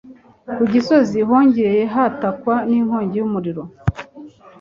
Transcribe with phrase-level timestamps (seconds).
[0.55, 3.63] ku Gisozi hongeye hatakwa n'inkongi y' umuriro